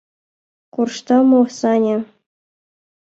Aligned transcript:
Коршта 0.73 1.17
мо, 1.29 1.41
Саня? 1.57 1.97